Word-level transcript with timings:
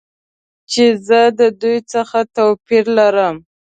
چې 0.71 0.85
زه 1.07 1.21
د 1.39 1.41
دوی 1.61 1.77
څخه 1.93 2.19
توپیر 2.35 2.85
لرم. 2.97 3.35